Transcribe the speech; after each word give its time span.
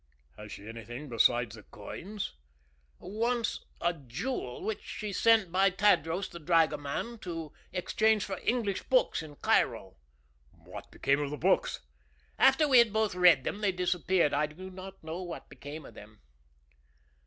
"Had 0.35 0.49
she 0.49 0.67
anything 0.67 1.09
besides 1.09 1.53
the 1.53 1.61
coins?" 1.61 2.33
"Once 2.97 3.63
a 3.79 3.93
jewel, 3.93 4.63
which 4.63 4.81
she 4.83 5.13
sent 5.13 5.51
by 5.51 5.69
Tadros, 5.69 6.27
the 6.27 6.39
dragoman, 6.39 7.19
to 7.19 7.53
exchange 7.71 8.25
for 8.25 8.39
English 8.43 8.81
books 8.89 9.21
in 9.21 9.35
Cairo." 9.35 9.97
"What 10.53 10.89
became 10.89 11.19
of 11.21 11.29
the 11.29 11.37
books?" 11.37 11.81
"After 12.39 12.67
we 12.67 12.79
had 12.79 12.91
both 12.91 13.13
read 13.13 13.43
them 13.43 13.61
they 13.61 13.71
disappeared. 13.71 14.33
I 14.33 14.47
do 14.47 14.71
not 14.71 15.03
know 15.03 15.21
what 15.21 15.49
became 15.49 15.85
of 15.85 15.93
them." 15.93 16.19